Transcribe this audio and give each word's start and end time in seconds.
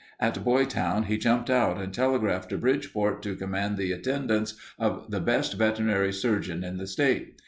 At 0.19 0.43
Boytown 0.43 1.03
he 1.03 1.19
jumped 1.19 1.51
out 1.51 1.79
and 1.79 1.93
telegraphed 1.93 2.49
to 2.49 2.57
Bridgeport 2.57 3.21
to 3.21 3.35
command 3.35 3.77
the 3.77 3.91
attendance 3.91 4.55
of 4.79 5.11
the 5.11 5.19
best 5.19 5.53
veterinary 5.59 6.11
surgeon 6.11 6.63
in 6.63 6.77
the 6.77 6.87
state. 6.87 7.35